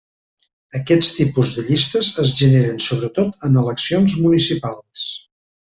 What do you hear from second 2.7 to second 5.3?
sobretot en eleccions municipals.